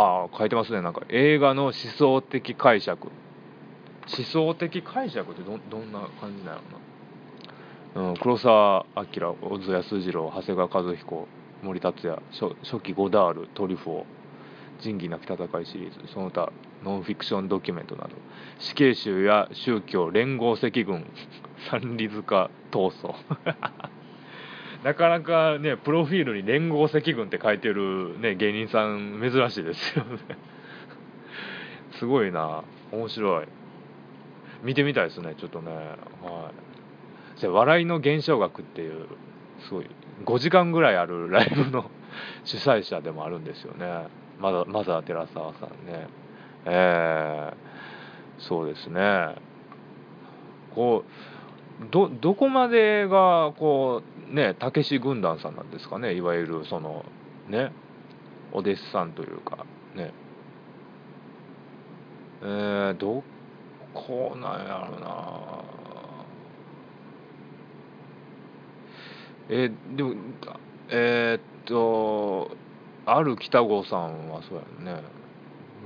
[0.00, 0.80] ああ書いてますね。
[0.80, 3.08] なんか映画の思想的解釈。
[4.08, 6.58] 思想的解釈ってどどんな感じな
[7.94, 11.28] のな、うん、黒澤明小津安二郎長谷川和彦
[11.62, 14.04] 森達也初初期ゴダールトリュフォー
[14.80, 16.50] 仁義なき戦いシリーズその他
[16.82, 18.10] ノンフィクションドキュメントなど
[18.58, 21.06] 死刑囚や宗教連合赤軍
[21.70, 23.14] 三里塚闘争。
[24.84, 30.18] なかなかねプロフィールに連合赤軍って書いてる、ね、芸人さん珍しいですよね。
[31.98, 32.64] すごいな。
[32.92, 33.46] 面白い。
[34.62, 35.34] 見てみたいですね。
[35.38, 35.70] ちょっとね。
[35.72, 36.52] は
[37.42, 37.46] い。
[37.46, 39.06] 笑いの現象学っていう
[39.66, 39.86] すごい
[40.24, 41.90] 5時間ぐらいあるライブの
[42.44, 44.08] 主催者でもあるんですよね。
[44.40, 46.08] まだマザー寺澤さんね。
[46.64, 49.34] えー、そうですね。
[50.74, 51.10] こう
[51.90, 56.14] どどこまでがこうねたけし軍団さんなんですかね？
[56.14, 57.04] いわゆるその
[57.48, 57.72] ね
[58.52, 59.64] お弟子さんというか
[59.94, 60.12] ね。
[62.42, 63.22] えー、ど
[63.94, 65.64] こなんやろな。
[69.48, 70.14] えーでも
[70.90, 72.50] えーっと
[73.06, 75.02] ある北郷さんはそうやね。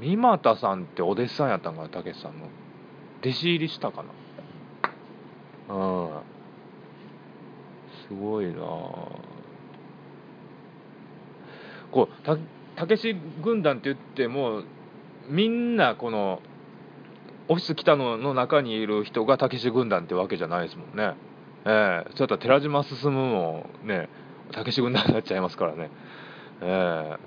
[0.01, 2.47] 三股さんってお弟子さんやったんかなたけしさんの。
[3.21, 4.09] 弟子入りしたかな。
[5.69, 6.11] うん。
[8.09, 8.61] すごいな。
[11.91, 12.37] こうた
[12.77, 14.63] たけし軍団って言っても
[15.29, 16.41] みんなこの
[17.49, 21.15] オフィス北野の中にいる人がたけし軍団ってわけじゃないですもんね。
[21.67, 22.11] ええ。
[22.17, 24.09] そうやったら寺島進もね
[24.53, 25.91] たけし軍団になっちゃいますからね。
[26.63, 27.19] ええ。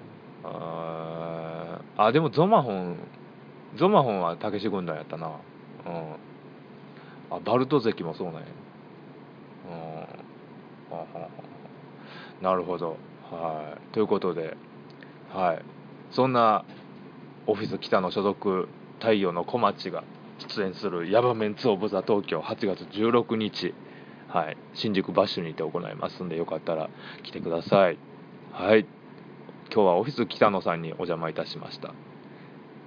[0.44, 2.98] ああでもゾマホン
[3.76, 5.28] ゾマホンはたけし軍団やったな。
[5.28, 6.27] うん。
[7.30, 8.48] あバルト関もそうなんや。
[12.40, 12.44] うん。
[12.44, 12.98] なるほど。
[13.32, 13.94] はい。
[13.94, 14.56] ということで
[15.34, 15.62] はい。
[16.12, 16.64] そんな
[17.46, 18.68] オフィス北野所属
[19.00, 20.04] 太陽の小町が
[20.56, 23.74] 出演するヤバメンツオブザ東京8月16日
[24.30, 24.58] はい。
[24.74, 26.90] 新宿バッシュにて行いますんでよかったら
[27.24, 27.98] 来てください。
[28.52, 28.86] はい。
[29.74, 31.94] 今日はオフィス北野さんにお邪魔いたしました。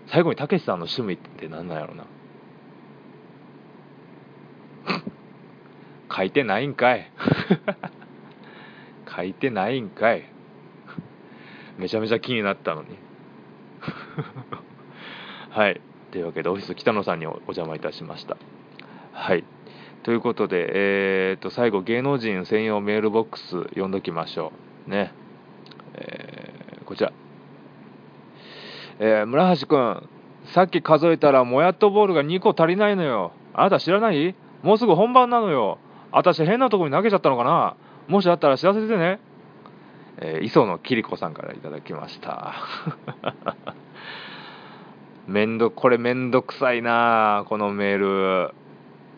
[0.07, 2.05] 最後にたけしさんの趣味って何なんやろな。
[6.15, 7.11] 書いてないんかい。
[9.17, 10.25] 書いてないんかい。
[11.79, 12.89] めちゃめちゃ気になったのに。
[15.51, 15.81] はい。
[16.11, 18.37] というわけでオフィス北野さんにお邪魔いたしました。
[19.13, 19.45] はい。
[20.03, 24.53] ということで、えー、と最後芸能人専用メールボックス読んどきましょ
[24.87, 24.91] う。
[24.91, 25.13] ね。
[25.95, 27.13] えー、こちら、
[28.99, 30.09] えー、村橋君
[30.45, 33.33] さっき数えたらもやっとボールが2個足りないのよ。
[33.55, 34.35] あなた知らない？
[34.63, 35.79] もうすぐ本番なのよ。
[36.13, 37.77] 私変なとこに投げちゃったのかな？
[38.09, 39.21] もしあったら知らせてね。
[40.19, 42.55] えー、磯野桐子さんからいただきました。
[45.27, 47.99] めんどこれめんどくさいなこのメー
[48.49, 48.55] ル。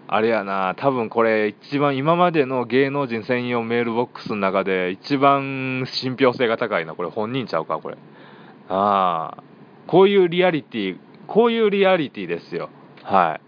[0.08, 7.96] あれやな多分これ一番今までの芸能人専用メールボックスの中で一番信憑性が高いなこれ本人ちゃうかこれ。
[8.68, 9.42] ああ
[9.86, 12.68] こういうリアリティこういうリアリティですよ。
[13.02, 13.40] は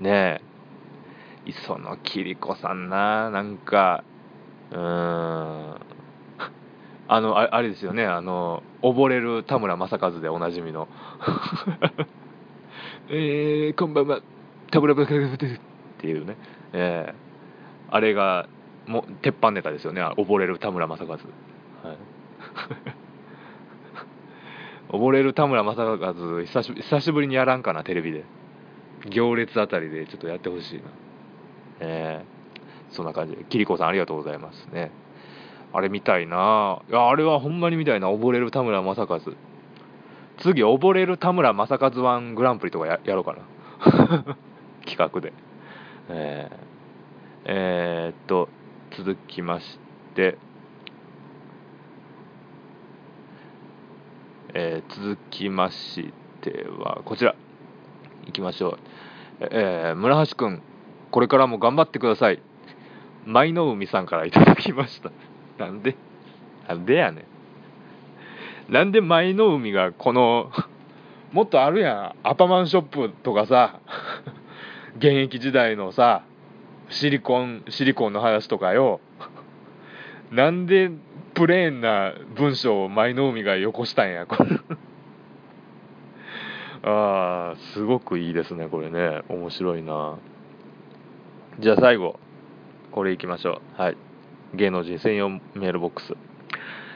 [0.00, 0.02] い。
[0.02, 0.45] ねえ。
[1.46, 3.30] 磯野桐子さんな。
[3.30, 4.04] なんか
[4.72, 5.76] うーん。
[7.08, 8.04] あのあれですよね。
[8.04, 10.88] あの溺れる田村正和でおなじみの。
[13.08, 14.20] えー、こんばんは。
[14.70, 15.38] 田村正和っ
[15.98, 16.36] ていうね、
[16.72, 18.48] えー、あれが
[18.86, 20.02] も鉄板ネタですよね。
[20.02, 21.20] 溺れる田村正和、はい、
[24.90, 28.24] 溺れる田村正和久し久しぶりにやらんかなテレビで。
[29.10, 30.84] 行列あたりでちょっとやってほしいな。
[31.80, 34.90] えー、そんな感じでキリコさんありがとうございますね。
[35.72, 36.82] あれ見たいな。
[36.88, 38.10] いやあれはほんまに見たいな。
[38.10, 39.20] 溺れる田村正和。
[40.38, 43.38] 次溺れる田村正和1グランプリとかややろうかな。
[44.86, 45.32] 企画で。
[46.08, 46.56] えー、
[47.46, 48.48] えー、っと
[48.92, 49.78] 続きまし
[50.14, 50.38] て。
[54.54, 56.10] えー、続きまし
[56.40, 57.34] てはこちら。
[58.26, 58.78] いきましょう。
[59.40, 60.62] えー、村橋君
[61.10, 62.40] これからも頑張ってください
[63.26, 65.10] 舞の海さんからいただきました
[65.58, 65.96] なんで？
[66.68, 67.24] なんでやね
[68.68, 68.72] ん。
[68.72, 70.50] なんで舞の海がこの
[71.32, 72.28] もっとあるやん。
[72.28, 73.80] アパマンショップとかさ、
[74.96, 76.22] 現役時代のさ、
[76.88, 79.00] シリコン、シリコンの話とかよ。
[80.30, 80.90] なんで
[81.34, 84.50] プレーンな文章を舞の海がよこしたんや、これ。
[86.90, 89.22] ああ、すごくいいですね、これね。
[89.28, 90.18] 面白いな。
[91.58, 92.20] じゃあ最後、
[92.92, 93.80] これいきましょう。
[93.80, 93.96] はい。
[94.52, 96.12] 芸能人専用メールボックス。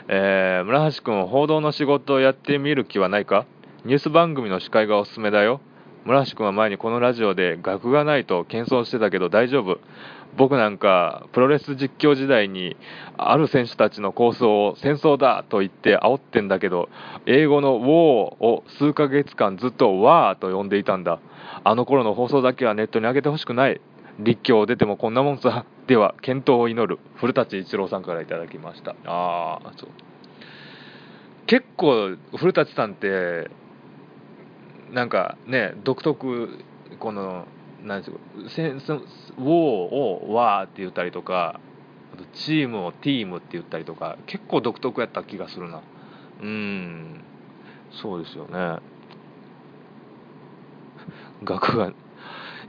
[0.08, 3.46] えー、村橋君、報道の仕事をやってみる気はないか？
[3.86, 5.62] ニュース番組の司会がおすすめだよ。
[6.04, 9.78] 村橋君は前にこのラジオで学がないと謙遜してたけど大丈夫？
[10.36, 12.76] 僕なんかプロレス実況時代に
[13.16, 16.88] ある選手たちの構想を戦争だと言って煽ってんだけど
[17.26, 17.88] 英語の「ウォー」
[18.44, 21.18] を数ヶ月間ずっと「ワー」と呼んでいたんだ
[21.64, 23.80] あの頃の放送だけはネットに上げてほしくない
[24.24, 25.64] 立教出てもこんなもんさ。
[25.86, 28.94] では健闘を祈る古舘一郎さんからいただきました。
[29.04, 29.90] ああそう。
[31.46, 33.50] 結構古舘さんって
[34.92, 36.64] なんかね独特
[37.00, 37.46] この
[37.82, 41.58] 何ですか「ウォー」を「ワー」って言ったりとか
[42.14, 45.80] あとチームを「ティーム」って言ったりとか結構独特やった気がするな。
[46.42, 47.24] うん。
[47.90, 48.78] そうですよね。
[51.42, 51.92] 学が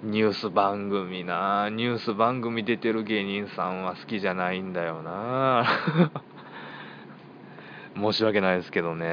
[0.03, 1.69] ニュース番組な。
[1.69, 5.63] ニュース番組出てる芸人さんは好きじゃないんだよな。
[7.95, 9.07] 申し訳ないですけどね。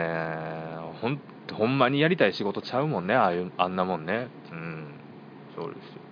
[1.02, 1.20] ほん
[1.52, 3.14] ほんまにやりたい仕事ちゃうもんね。
[3.14, 4.28] ああいうあんなもんね。
[4.50, 4.86] うん。
[5.54, 6.08] そうですよ。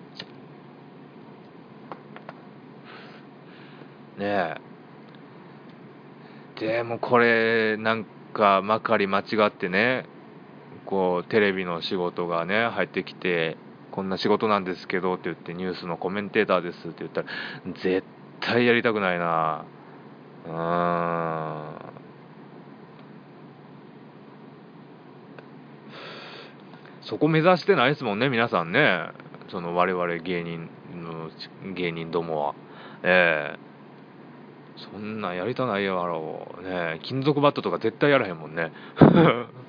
[4.19, 4.61] ねえ。
[6.61, 10.05] でもこれなんかまかり間違ってね
[10.85, 13.57] こうテレビの仕事がね入ってきて
[13.97, 17.29] こんな仕事なんですけどって言ってニュースのコメンテーターですって言ったら
[17.83, 18.07] 絶
[18.41, 19.65] 対やりたくないな。
[20.47, 21.77] うん。
[27.07, 29.09] そこ目指してないですもんね皆さんね。
[29.49, 31.31] その我々芸人の
[31.75, 32.55] 芸人どもは。
[33.03, 33.59] ええ、
[34.93, 38.73] そんなんやりたないやろね金属バットとか絶対やらへんもんね。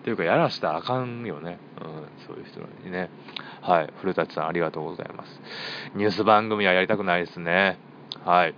[0.00, 1.58] っていうか、やらしたらあかんよね。
[1.80, 3.10] うん、そういう人にね。
[3.60, 3.92] はい。
[4.00, 5.40] 古舘さん、ありがとうございます。
[5.94, 7.78] ニュース番組はやりたくないですね。
[8.24, 8.54] はい。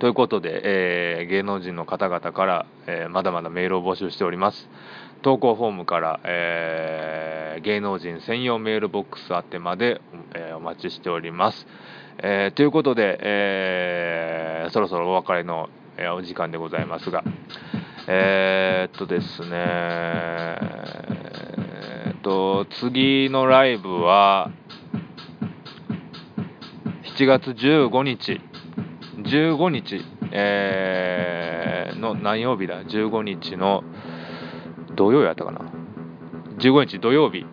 [0.00, 4.68] ということで、えー、芸能人の方々から、えー、まだまだメールを募集しております。
[5.22, 10.00] 投稿フォームから、えー、芸能人専用メールボックス宛てまで、
[10.34, 11.66] えお待ちしております。
[12.18, 17.24] えということで、えそろそろお別れの、えお時間でございますが、
[18.06, 24.50] えー、っとですね、えー、っと、次のライブは、
[27.16, 28.40] 7月15日
[29.22, 33.84] 15日、えーの何曜日だ？15日の
[34.94, 35.60] 土曜日やったかな
[36.58, 37.46] ？15日土曜日、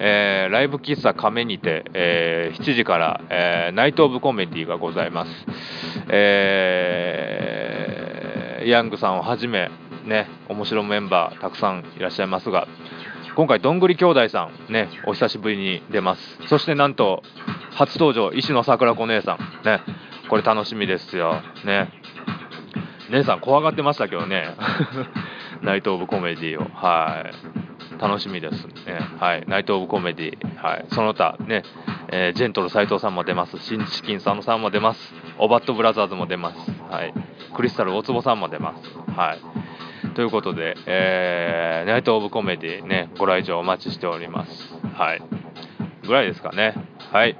[0.00, 5.30] えーライブ喫茶亀にて、えー7時から、えーナイト・オブ・コメディがございます、
[6.08, 7.45] えー
[8.70, 9.70] ヤングさんをはじめ
[10.04, 12.66] ね面白メンバーたくさんいらっしゃいますが
[13.36, 16.22] 今回どんぐり兄弟さんねお久しぶりに出ます。
[16.48, 17.22] そしてなんと
[17.72, 19.80] 初登場石野桜子姉さんね
[20.28, 21.42] これ楽しみですよ。
[21.64, 21.88] ね。
[23.10, 24.48] 姉さん怖がってましたけどね。
[25.62, 26.66] ナイト・オブ・コメディを。
[26.74, 27.24] は
[27.98, 28.00] い。
[28.00, 28.98] 楽しみですね。
[29.20, 29.44] はい。
[29.46, 30.56] ナイト・オブ・コメディ。
[30.56, 30.86] はい。
[30.88, 31.62] その他ね、
[32.08, 33.58] えージェントル斎藤さんも出ます。
[33.58, 35.14] 新チキン佐野さんも出ます。
[35.38, 36.72] オバットブラザーズも出ます。
[36.90, 37.14] はい。
[37.54, 38.82] クリスタル大坪さんも出ます。
[39.12, 40.14] はい。
[40.14, 44.74] ということで、えーナイト・オブ・コメディねご来場お待ちしております。
[44.94, 45.22] はい。
[46.06, 46.74] ぐらいですかね。
[47.12, 47.38] はい。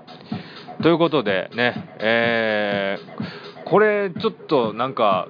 [0.83, 3.27] ということでねえー
[3.65, 5.27] これちょっとなんか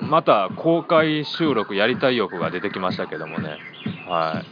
[0.00, 3.58] また公開収録やりたい欲が出てきましたけどもね。
[4.08, 4.42] は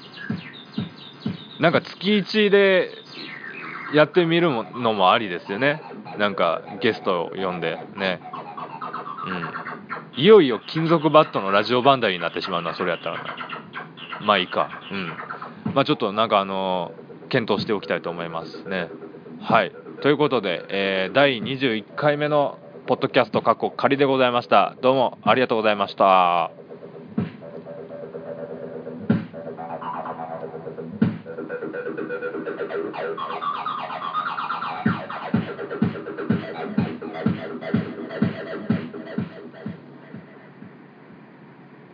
[1.58, 1.62] い。
[1.62, 2.90] なんか月1で
[3.94, 5.82] やってみるのもありですよね。
[6.18, 8.20] なんかゲストを呼んでね。
[9.26, 10.20] うん。
[10.20, 13.36] いよいよ金属バットのラジオバンダイになってしまうのはそれやったらな。
[14.24, 14.68] まあいいか。
[14.90, 15.74] うん。
[15.74, 16.92] まあちょっとなんかあの
[17.28, 18.88] 検討しておきたいと思いますね。
[19.40, 19.72] はい。
[20.02, 24.74] ということで、えー第21回目のポッドキャスト過去仮でございました。
[24.82, 26.61] どうもありがとうございました。